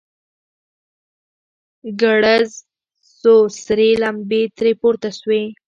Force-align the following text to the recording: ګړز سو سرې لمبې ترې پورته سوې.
ګړز 2.01 2.49
سو 3.19 3.33
سرې 3.63 3.89
لمبې 4.01 4.43
ترې 4.57 4.73
پورته 4.81 5.09
سوې. 5.19 5.43